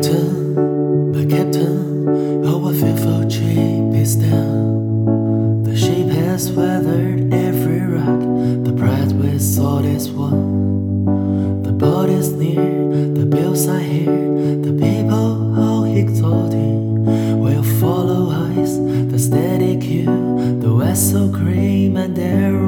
[0.00, 5.64] Captain, my captain, our feel ship is down.
[5.64, 8.20] The ship has weathered every rock,
[8.64, 11.64] the prize we sought is won.
[11.64, 17.40] The boat is near, the bills are here, the people oh, all exalting.
[17.40, 18.78] We'll follow eyes,
[19.10, 22.67] the steady cue, the vessel cream and arrow.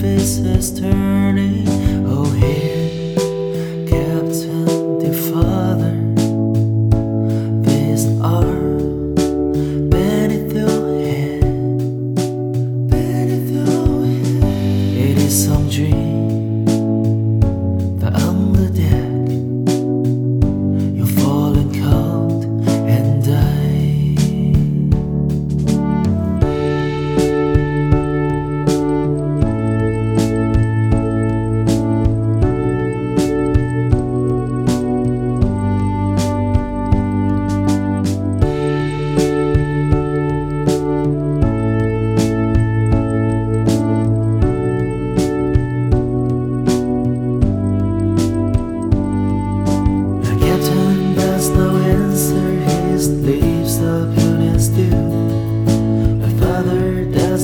[0.00, 1.66] Faces turning.
[2.06, 2.87] Oh, here.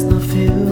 [0.05, 0.64] love you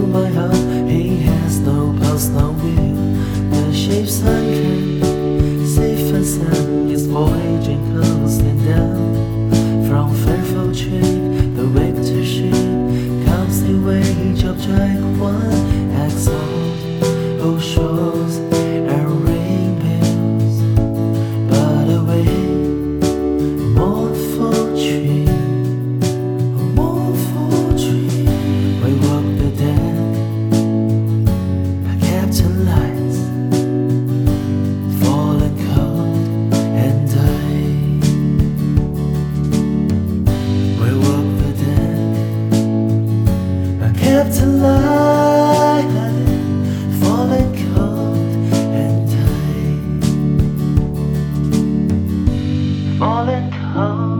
[53.73, 54.12] heart.